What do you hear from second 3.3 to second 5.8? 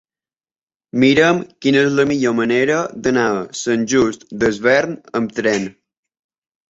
a Sant Just Desvern amb tren.